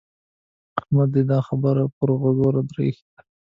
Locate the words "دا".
1.31-1.39